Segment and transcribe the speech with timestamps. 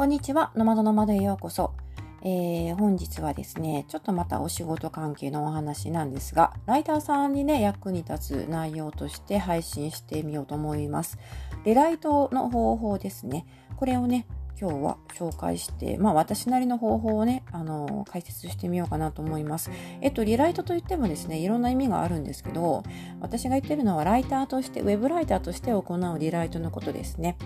[0.00, 1.74] こんにちは、ノマドノマドへようこそ。
[2.22, 11.18] えー、本日はですね、ちょっとまたお仕事関係のお話なんですが、ライターさんにね、役に立つ内容として配信してみようと思います。
[11.66, 13.44] リライトの方法ですね。
[13.76, 14.26] これをね、
[14.58, 19.70] 今日は紹介して、まあ私なりの方法をね、あの、解説してみようかなと思います。
[20.00, 22.84] えっと、リライトといってもですね、いろんな意味があるんですけど、
[23.20, 27.36] 私が言ってるのはライターとして、ウェブライターとして行うリライトのことですね。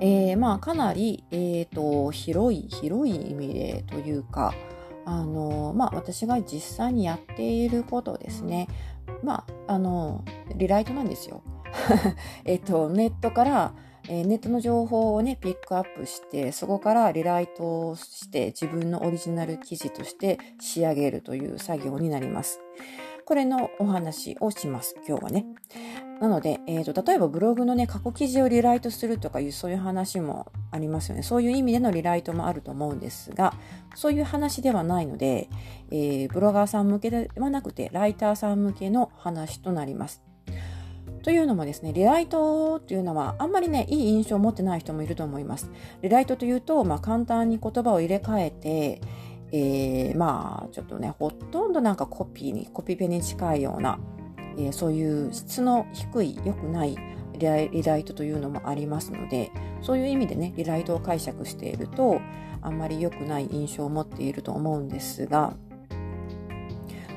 [0.00, 4.54] えー、まあかなり、えーと、広い広い意味でというか
[5.06, 8.68] あのまあ私が実際にやっていることですね
[9.22, 10.24] まああの
[10.56, 11.42] リライトなんですよ
[12.44, 13.74] えっとネットから
[14.06, 22.60] えー、ネットの情報をね、ピックアップして、そこからリライトして自分のオリジナル記事として仕上げるという作業になります。
[23.24, 25.46] これのお話をします、今日はね。
[26.20, 31.22] なので、えーと、例えばブログのね、過去記事をリライトするとかいうそういう話もありますよね。
[31.22, 33.54] そういう意味でのリライトもあると思うんですが、
[33.94, 35.48] そういう話ではないので、
[35.90, 40.22] えー、ブロガーさん向けではなくて、ライターさん向けの話となります。
[41.24, 45.70] というのもですね、リライトっていうのはあんまりね、いい印象を持ってない人もいると思います。
[46.02, 49.00] リライトというと、まあ、簡単に言葉を入れ替えて、
[49.50, 53.98] えー、まあ、ちょっとね、ほとんどなんかコピーに、コピペに近いような、
[54.58, 56.96] えー、そういう質の低い、良くない
[57.38, 59.50] リライトというのもありますので、
[59.82, 62.20] そういう意味でね、リライトを解釈していると、
[62.62, 65.54] あんまり良くない印象を持っていると思うんですが、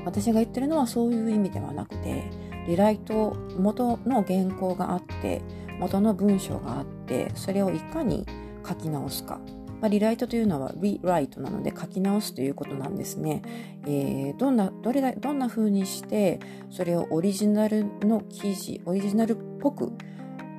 [0.04, 2.24] 私が言ってるのはそういう意味ではなくて、
[2.66, 5.42] リライト元の原稿があって、
[5.78, 8.26] 元の文章があって、それをいかに
[8.66, 9.40] 書き直すか。
[9.80, 13.42] まあ、リライトというのは rewrite なので書き直すということなんですね。
[13.86, 19.92] えー、どんな、どれだ、どんな風にしてそれをオリジナルの記事、オリジナルっぽく、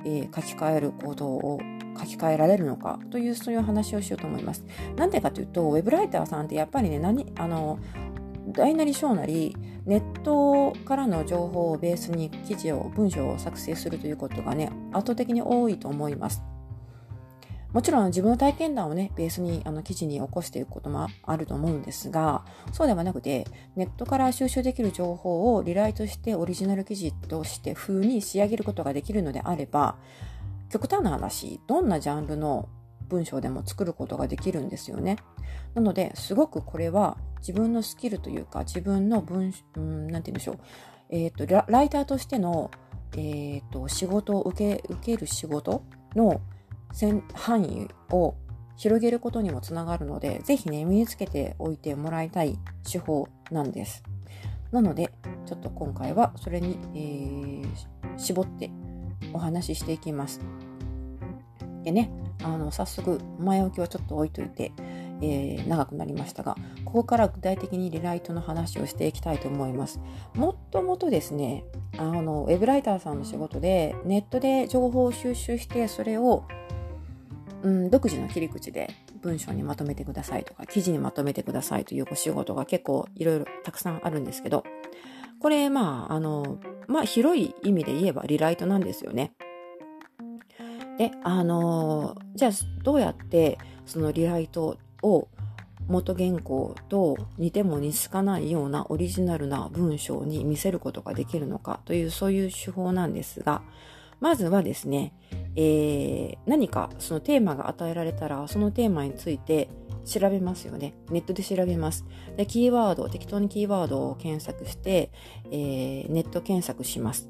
[0.04, 1.60] えー、書き換えることを
[1.98, 4.64] 書き換えられるのかというそういう話をしようと思います。
[4.96, 7.78] なんでかというと、ウェブライターさんってやっぱりね、何、あの、
[8.52, 9.56] 大なり小なり
[9.86, 16.42] ネットからの情報をベースに記事を文章を作成するということがね圧倒的に多いと思います
[17.72, 29.96] もちろん自分の体験談をね、ベースにあの記事に起こしていくこともあると思うんですが、そうではなくて、ネットから収集できる情報をリライトしてオリジナル記事として風に仕上げることができるのであれば、
[30.68, 32.68] 極端な話、どんなジャンルの
[33.08, 35.16] 文章でも作ることができるんですよね。
[35.74, 40.58] なので、すごくこれは自分のスキルというか、自分の文、うん、なんて言うんでしょう。
[41.10, 42.70] えっ、ー、とラ、ライターとしての、
[43.16, 45.82] えっ、ー、と、仕事を受け、受ける仕事
[46.14, 46.40] の
[47.34, 48.34] 範囲を
[48.76, 52.58] 広げることにもつながるので、ぜひね、身につけておいてもらいたい
[52.90, 54.02] 手法なんです。
[54.72, 55.12] なので、
[55.46, 58.70] ちょっと今回はそれに、えー、絞って
[59.32, 60.40] お話ししていきます。
[61.82, 62.10] でね、
[62.42, 64.72] あの、早速、前置きをちょっと置いといて、
[65.22, 70.00] えー、長くなりましたが、ここから具体的にリライトの話をしていきたいと思います。
[70.34, 71.64] もっともとですね、
[71.98, 76.44] あの、ウェブライターさんの仕事で、ネットで情報を収集して、それを
[77.62, 84.64] うん、独自の切り口で文章にまとめてくださいとか、記事にまとめてくださいというお仕事が結構いろいろたくさんあるんですけど、
[85.40, 89.32] これ、まあ、あの、まあ、広い意味で言えばリライトなんですよね。
[90.98, 95.28] で、あの、じゃあ、どうやってそのリライトを
[95.88, 103.62] 元原稿と似ても似つかないようなオリジナルな文章に見せることができるのかというそういう手法なんですが、
[104.20, 105.14] まずはですね、
[105.56, 109.68] えー、何かそのテーマが与えられたら、そのテーマについて
[110.04, 110.94] 調べますよね。
[111.10, 112.04] ネットで調べます。
[112.36, 115.10] で、キーワード、適当にキーワードを検索して、
[115.50, 117.28] えー、ネット検索します。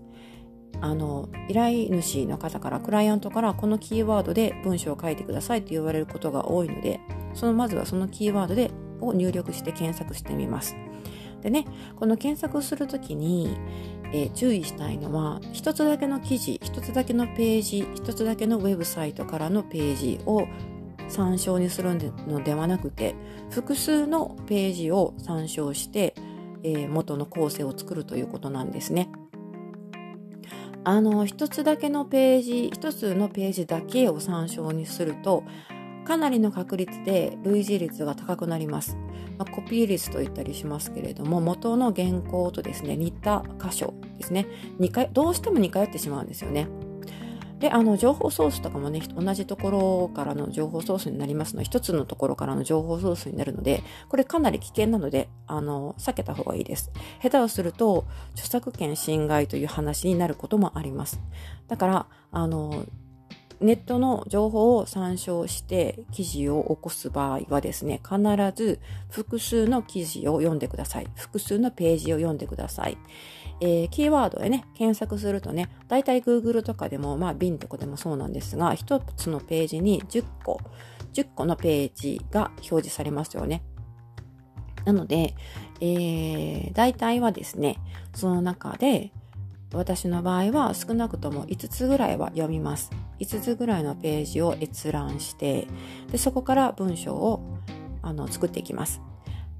[0.81, 7.01] あの、依頼主の方から、クライアントからこのキーワードで文章を書いてくださいと言われることが多いので、
[7.35, 8.71] そのまずはそのキーワードで
[9.01, 10.77] を入力して検索してみます。
[11.43, 11.65] でね、
[11.97, 13.57] この検索するときに、
[14.13, 20.47] えー、注意したいのは一つだけの記事一つだけのページ一つだけのウェブサイトからのページを
[21.09, 21.95] 参照にする
[22.27, 23.15] のではなくて
[23.51, 26.15] 複数のページを参照して、
[26.63, 29.11] えー、元の構成を作るということなんですね。
[30.83, 35.45] あの一つだけのページ一つのページだけを参照にすると
[36.11, 38.97] かなりの確率で類似率が高くなります。
[39.39, 44.49] まあ、コピー率と言ったりしますけれども、元の原稿とですね、似た箇所ですね、
[44.81, 46.67] 2回、どうしても似通ってしまうんですよね。
[47.61, 56.91] で、あの、情報ソースとかもね、同じところからの情報ソースになりますので、一つのところからの情報ソースになるので、これかなり危険なので、あの、避けた方がいいです。
[57.23, 61.21] 下手をすると、著作権侵害という話になることもあります。
[61.69, 62.85] だから、あの、
[63.61, 68.21] ネットの情報を参照して記事を起こす場合はですね、必
[68.55, 68.81] ず
[69.11, 71.09] 複数の記事を読んでください。
[71.15, 72.97] 複数のページを読んでください。
[73.61, 80.59] えー、キーワードでね、検索するとね、だいたい Google とかでも、まあ Bin とかでもそうなんですが、一つのページに10個、
[81.13, 83.63] 10個のページが表示されますよね。
[84.87, 85.35] なので、
[85.83, 87.77] えー、大体はですね、
[88.15, 89.13] その中で、
[89.75, 92.91] 私の場合は少なくとも5つぐらいは読みます。
[93.21, 95.67] 5つぐらいのページを閲覧して、
[96.11, 97.59] でそこから文章を
[98.03, 99.01] あの作っていきます。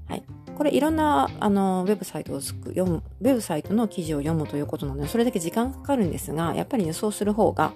[0.07, 0.23] はい。
[0.55, 7.73] これいろんなあのウェブサイトを読む、ウェブサイトの記事を読むということなので、それだけ時間かかるんですが、やっぱりね、そうする方が、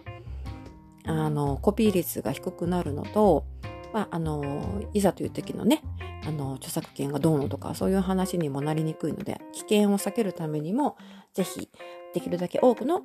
[1.06, 3.46] あの、コピー率が低くなるのと、
[3.94, 5.82] まあ、あの、いざという時のね、
[6.28, 10.98] あの、著作権がどうのとか、そういう話にもなりにくいので、危険を避けるためにも、
[11.34, 11.70] ぜひ、
[12.14, 13.04] できるだけ多くの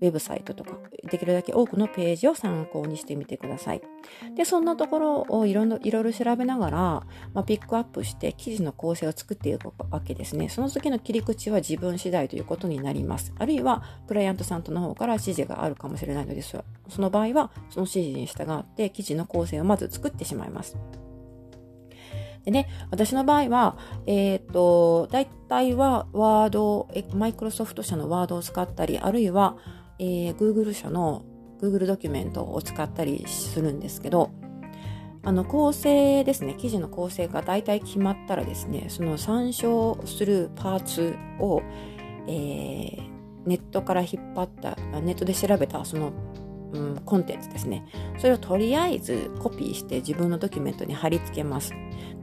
[0.00, 0.78] ウェブサイトとか、
[1.10, 3.82] できるだけ多くのページを参考にしてみてください。
[4.36, 6.78] で、そんなところをいろいろ調べながら、
[7.32, 10.48] まあ、ピックアップして記事の構成を作っていくわけですね。
[10.48, 13.32] その時の切り口は自分次第ということになります。
[13.38, 16.56] あるいは、クライアントさんとの方から指示があるかもしれないのです。
[16.88, 20.76] その場合は、その指示に従って記事の構成をまず作ってしまいます。
[22.44, 29.56] でね、私の場合は、えっ、ー、と、大体はワード、マイクロソフト社のワードを使ったり、あるいは、
[29.98, 31.24] えー、Google 社の
[31.60, 34.30] Google ドキュメントを使ったりするんですけど、
[35.26, 41.62] あの構成ですね、記事の構成が大体決まったらですね、その参照するパーツを、
[42.26, 43.14] えー、
[43.46, 46.12] ネットから引っ張った、ネットで調べたその、
[46.72, 47.86] うん、コンテンツですね。
[48.18, 51.72] それをとりあえずコピーして自分のドキュメントに貼り付けます。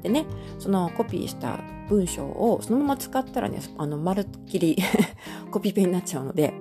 [0.03, 0.27] でね、
[0.59, 1.59] そのコピーした
[1.89, 4.77] 文章をそのまま使ったらね、あの、まるっきり
[5.49, 6.53] コピペになっちゃうので、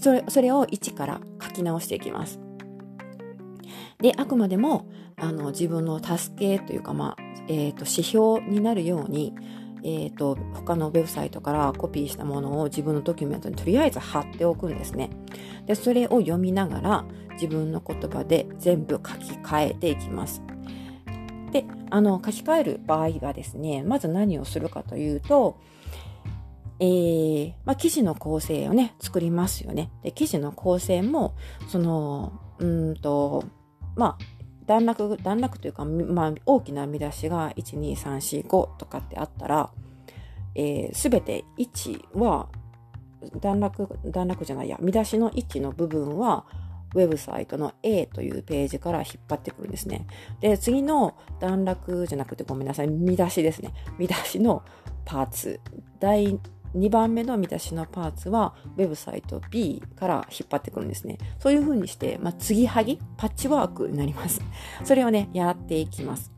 [0.00, 2.40] それ、それを一から書き直していきます。
[3.98, 9.34] で、あくまでも、あの、自分の助けというか、まあ、えっ、ー、と、指標になるように、
[9.82, 15.10] えっ、ー、と、他のウェブサイトからコピーしたものを自分のドキュメントにとりあえず貼っておくんですね。
[15.66, 20.42] で、それを読みながら自分の言葉で全部書き換えていきます。
[21.52, 25.58] で、あの、書き換える場合はですね、まず何をするかというと、
[26.80, 29.90] えー、まあ、記事の構成をね、作りますよね。
[30.02, 31.36] で、記事の構成も、
[31.68, 33.44] その、うんと、
[33.96, 34.18] まあ、
[34.66, 39.70] 段落、段落というか、まあ、大きな見出しが1、2、3、4、5とかってあったら、
[40.92, 42.48] す、え、べ、て1は、
[43.40, 46.46] 段落、段落じゃないや、見出しの1の部分は、
[46.94, 50.06] ウェブサイトの A というページから引っ張ってくるんですね。
[50.40, 53.72] で、次の段落じゃなくてごめんなさい、見出しですね。
[53.98, 54.62] 見出しの
[55.04, 55.60] パーツ。
[56.00, 56.40] 第
[56.74, 61.18] 2番目の見出しのパーツは、ウェブサイト B から引っ張ってくるんですね。
[61.38, 64.40] そういう風にして、まあ、継ぎはぎ、パッチワークになります。
[64.84, 66.32] それをね、やっていきます。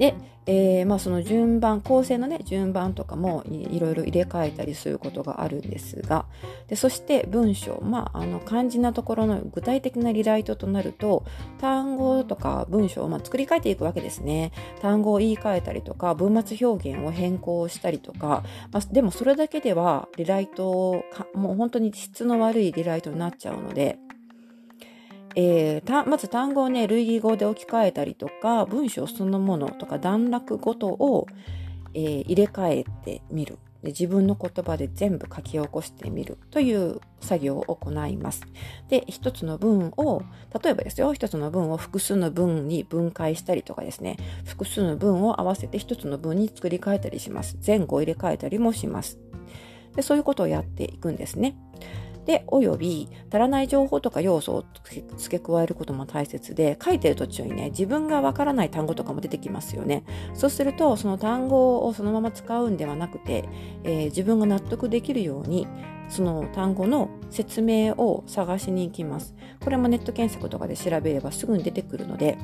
[0.00, 0.14] で、
[0.46, 6.24] えー、まあその順番、構成のね、順番とかもいろいろ入れ替えたりすることがあるんですが、
[6.68, 11.24] でそして文章、まああの漢字なところの具体的なリライトとなると、
[11.60, 14.52] 単語とか文章をまあ作り変えていくわけですね。
[14.80, 18.42] 単語を言い換えたりとか、文末表現を変更したりとか、
[18.72, 21.04] まあ、でもそれだけではリライト
[21.34, 23.98] もう本当に質の悪いリライトになっちゃうので、
[25.36, 31.26] えー、まず単語をね、類義語で置き換えたりとか、文章そのものとか段落ごとを、
[31.94, 33.90] えー、入れ替えてみるで。
[33.90, 38.42] 自分の言葉で全部書き起こしてみるという作業を行います。
[38.88, 40.22] で、一つの文を、
[40.62, 47.56] 例えばですよ、一つの文を複数の文に分解したりとかですね、複数の文を合わせて一つの文に作り変えたりします。
[47.66, 49.18] 前後入れ替えたりもします。
[49.94, 51.56] でそういうことをやっていくんですね。
[52.26, 54.64] で、および足らない情報とか要素を
[55.16, 60.04] 付け加えることも大切で、書いてる途中にね、自分がわからない単語とかも出てきますよね。
[60.34, 63.48] そうすると、その単語をそのまま使うんではなくて、
[63.84, 65.66] えー、自分が納得できるように、
[66.08, 69.34] その単語の説明を探しに行きます。
[69.62, 72.36] これもネット検索とかで調べればすぐに出てくるので、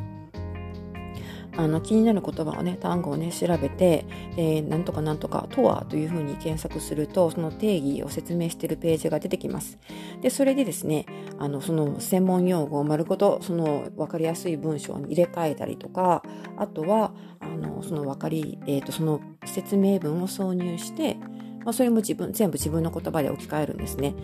[1.56, 4.04] あの気になる言葉をね、単語をね、調べて、
[4.36, 9.78] えー、なんとかなんとかとはというふうに検索すると、その定義を説明しているページが出てきます。
[10.20, 11.06] で、それでですね、
[11.38, 16.22] あの、その専門用語を丸ごと、その分かりやすい文章に入れ替えたりとか、
[16.56, 21.16] あとは、あの、その分かり、えっ、ー、と、その説明文を挿入して、
[21.64, 24.14] まあ、それも自分、全部自分の言葉で置き換えるんですね。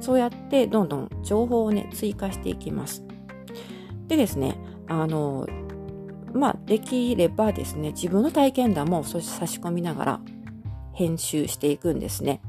[0.00, 3.04] そうやって、どんどん情報をね、追加していきます。
[4.08, 5.46] でですね、あの、
[6.34, 10.20] まあ、できればですね、自分の体験談も差し込みながら
[10.92, 12.40] 編集していくんですね。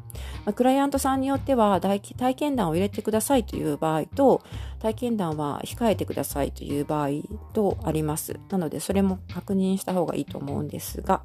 [0.45, 2.01] まあ、クライアントさんによっては体
[2.35, 4.41] 験談を入れてくださいという場合と、
[4.79, 7.09] 体験談は控えてくださいという場合
[7.53, 8.39] とあります。
[8.49, 11.21] なので、それも確認した方がいいと思うんですが、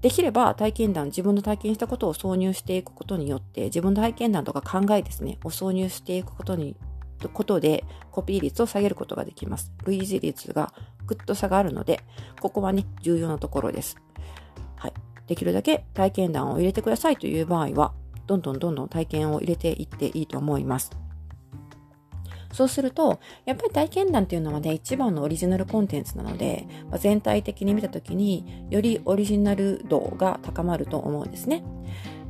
[0.00, 6.76] できれば体験談、自分の体験したことを挿入していくことによって、自分の体験談とか考えですね、を挿入していくことに
[7.28, 9.72] ことでコピー率を下げることができます。
[9.84, 10.72] 類似率が
[11.06, 12.00] ぐっと差があるので、
[12.40, 13.96] ここはね、重要なところです。
[14.76, 14.92] はい。
[15.26, 17.92] できるだけ体験談を入れてくださいという場合は、
[18.26, 20.90] どんどんどんどん体験を入れていっていいと思います。
[22.52, 31.62] そうすると、やっぱり体験談っていうのはね、一番のオリジナルコンテンツなので、まあ、全体的に見たときによりオリジナル度が高まると思うんですね。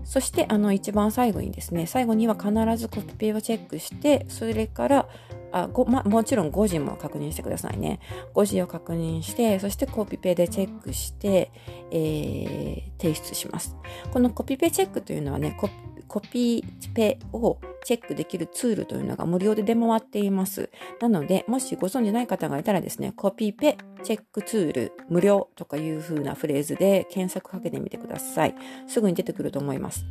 [0.04, 5.08] そして、あの、一番最後にですね、最後には必ずコピペをチェックして、それから、
[5.52, 8.00] あごま、もちろん5時も確認してくださいね。
[8.34, 11.50] 5時を確認して、そしてコピペでチェックして、
[11.90, 13.76] えー、提出します。
[14.12, 15.68] このコピペチェックというのはね、コ
[16.10, 20.68] コピーペをチェックできるツールというのが無料で出回っています。
[21.00, 28.56] なので、もしご存じない方がいたらですね、コピーペチェックツール無料とかいう風なフレーズで検索かけてみてください。
[28.88, 30.04] すぐに出てくると思います。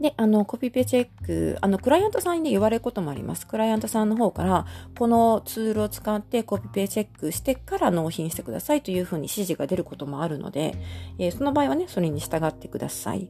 [0.00, 3.46] で、あの、コピペチェック、あの、クライアントさんにね、言われることもあります。
[3.46, 4.66] クライアントさんの方から、
[4.98, 10.74] このツールを使ってコピペチェックしてから納品してくださいというふうに指示が出ることもあるので、
[11.18, 13.28] えー、その場合はね、それに従ってください。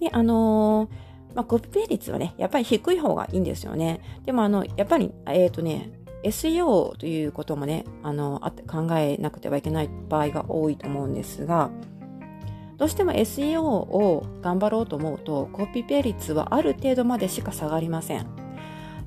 [0.00, 4.00] で、あのー、まあ、コピペ率はね、やっぱり低い方がいいんですよね。
[4.24, 5.90] でも、あの、やっぱり、えっ、ー、とね、
[6.22, 11.70] SEO ということもね、あの、あって考えなくてはいけない場合が多いと思うんですが、
[12.76, 18.26] どうしても SEO を頑張ろうと思うと、コピペ率はある程度までしか下がりません。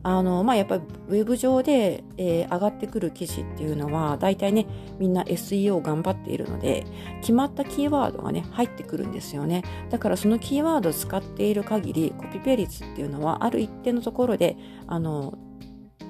[0.01, 4.65] あの、まあ、やっぱりウェブ上で、えー、上がってくる記事っていうのは、大体ね、
[4.97, 6.85] みんな SEO 頑張っているので、
[7.21, 9.63] 決まったキーワードがね、入ってくるんですよね。
[9.89, 14.57] だからそのキーワードを使っている限り、コピペ率っていうのは、ある一定のところで、
[14.87, 15.37] あの、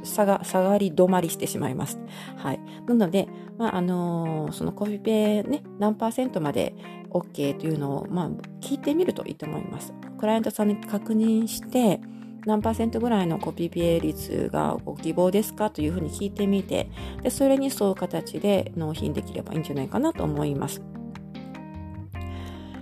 [0.04, 2.00] 下が、下がり止まりしてしまいます。
[2.38, 2.60] はい。
[2.88, 6.75] なので、まあ、あのー、そのコピペね、何パーセントまで
[7.12, 8.30] OK というのを、まあ、
[8.62, 9.94] 聞いてみるといいと思います。
[10.18, 12.01] クライアントさんに確認して、
[12.46, 16.89] 何パーセントぐらいのコピペ率がご希望ですかというふうに聞いてみて、
[17.22, 20.82] で、それに沿う形で納品できればいいんじゃないかなと思います。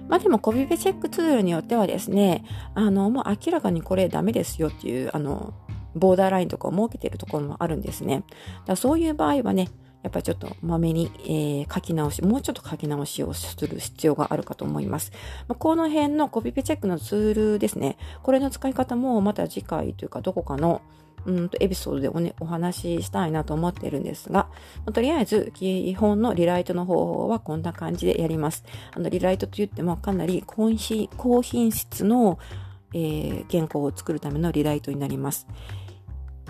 [0.08, 5.54] まあでもコピペチェックツールによってはですね、あの、もう明らかにこれダメですよっていう、あの、
[5.96, 8.24] ボーダーラインとかを設けているところもあるんですね。
[8.66, 9.68] だそういう場合はね、
[10.08, 15.12] やっぱりちょっとまめに、えー、書き直し、もうちょっと書き直しをする必要があるかと思います。
[15.50, 17.98] まあ、この辺のコピペチェックのツールですね。
[18.24, 20.82] これの使い方もまた次回というかどこかの
[21.26, 24.48] うんとエピソードでお,、ね、お話ししたいなと思っているんですが、
[24.86, 28.64] ま、とりあえず基本のリライトの方法はこんな感じでやります。
[28.96, 30.72] あのリライトと言ってもかなり高
[31.42, 32.40] 品質の、
[32.94, 35.48] えー、原稿を作るためのリライトになります。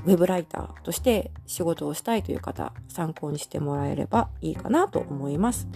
[0.07, 5.67] ウェブライターとして仕事をしたいという方、参考にしてもらえればいいかなと思います。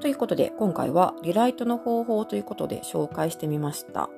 [0.00, 4.08] ということで、今回はリライトの方法ということで紹介してみました。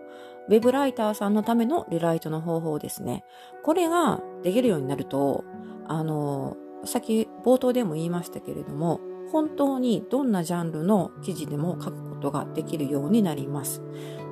[0.48, 3.24] ウェブライターさんのためのリライトの方法ですね。
[3.64, 5.44] これができるようになると、
[5.88, 6.56] あの、
[6.86, 9.00] 先冒頭でも言いましたけれども、
[9.32, 13.82] 本当にどんなジャンルの記事でも書くことができるようになります。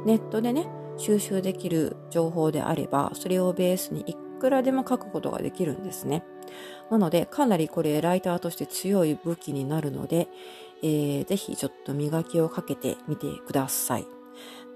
[0.07, 6.25] ネットでね、収集できる情報であれば、それをベースにいくらでも書くことができるんですね。
[6.91, 10.29] なので、かなりこれライターとして強い武器になるので、
[10.83, 14.07] えー、ぜひちょっと磨きをかけてみてください。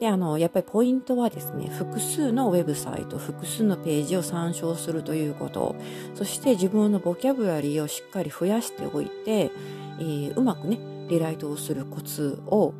[0.01, 5.75] で、あの、やっぱりポイントはですね、複数のウェブサイト、複数のページを参照するということ、
[6.15, 9.51] そして自分のボキャブラリーをしっかり増やしておいて、
[9.99, 12.75] えー、うまくね、リライトをするコツを、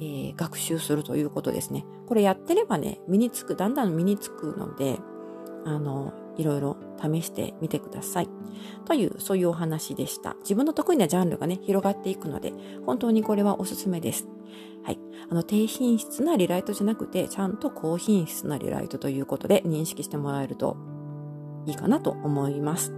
[0.00, 1.84] えー、学習するということですね。
[2.06, 4.98] これやってればね、身につく、だんだん身につくので、
[5.64, 8.28] あの、いろいろ試してみてください。
[8.84, 10.36] という、そういうお話でした。
[10.40, 12.52] 自分の得意なジャンルがね、広がっていくので、
[12.86, 14.26] 本当にこれはおすすめです。
[14.82, 14.98] はい。
[15.28, 20.76] あの、低品質なリライトじゃなくて、ちゃんと高品質なリライトということで認識してもらえると
[21.66, 22.92] いいかなと思います。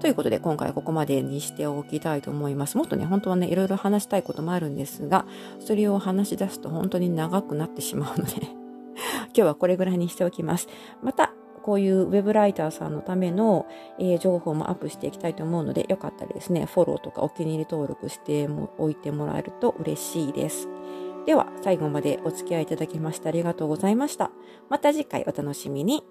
[0.00, 2.78] ということで、今回ここまでにしておきたいと思います。
[2.78, 5.26] もっとね、本当はね、いろいろ話したいこともあるんですが、
[5.58, 10.68] それを話し出すと本当に長くなってしまうので 今日はこれぐらいにしておきます。
[11.02, 13.66] また、こういうウェブライターさんのための、
[13.98, 18.48] えー、情報もアップしていきたいと思うので、よかったらですね、フォローとかお気に入り登録して
[18.78, 20.68] おいてもらえると嬉しいです。
[21.26, 24.30] では、最後までお付き合いいただきましてありがとうございました。
[24.68, 26.04] また次回お楽しみに。